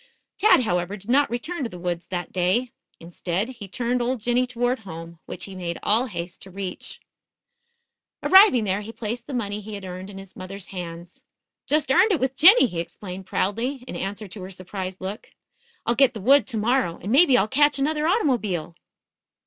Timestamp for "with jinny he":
12.19-12.79